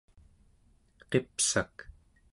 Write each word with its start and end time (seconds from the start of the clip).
qipsak 1.09 1.75